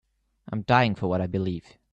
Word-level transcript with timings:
I'm 0.51 0.63
dying 0.63 0.95
for 0.95 1.05
what 1.05 1.21
I 1.21 1.27
believe. 1.27 1.77